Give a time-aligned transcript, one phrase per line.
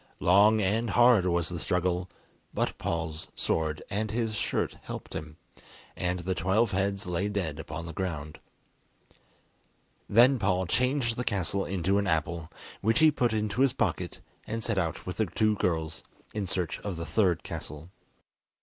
[0.19, 2.09] Long and hard was the struggle,
[2.55, 5.37] but Paul's sword and his shirt helped him,
[5.95, 8.39] and the twelve heads lay dead upon the ground.
[10.09, 12.51] Then Paul changed the castle into an apple,
[12.81, 16.01] which he put into his pocket, and set out with the two girls
[16.33, 17.91] in search of the third castle.